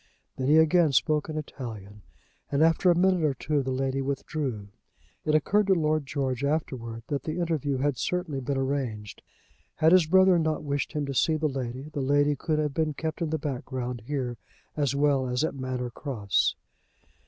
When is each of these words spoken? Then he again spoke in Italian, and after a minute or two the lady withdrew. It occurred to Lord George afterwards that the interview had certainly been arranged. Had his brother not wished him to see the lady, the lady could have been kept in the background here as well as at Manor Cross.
Then 0.35 0.47
he 0.47 0.57
again 0.57 0.93
spoke 0.93 1.29
in 1.29 1.37
Italian, 1.37 2.01
and 2.51 2.63
after 2.63 2.89
a 2.89 2.95
minute 2.95 3.21
or 3.23 3.35
two 3.35 3.61
the 3.61 3.69
lady 3.69 4.01
withdrew. 4.01 4.69
It 5.25 5.35
occurred 5.35 5.67
to 5.67 5.75
Lord 5.75 6.07
George 6.07 6.43
afterwards 6.43 7.03
that 7.09 7.21
the 7.21 7.37
interview 7.39 7.77
had 7.77 7.99
certainly 7.99 8.39
been 8.41 8.57
arranged. 8.57 9.21
Had 9.75 9.91
his 9.91 10.07
brother 10.07 10.39
not 10.39 10.63
wished 10.63 10.93
him 10.93 11.05
to 11.05 11.13
see 11.13 11.35
the 11.35 11.47
lady, 11.47 11.89
the 11.93 12.01
lady 12.01 12.35
could 12.35 12.57
have 12.57 12.73
been 12.73 12.95
kept 12.95 13.21
in 13.21 13.29
the 13.29 13.37
background 13.37 14.01
here 14.07 14.37
as 14.75 14.95
well 14.95 15.27
as 15.27 15.43
at 15.43 15.53
Manor 15.53 15.91
Cross. 15.91 16.55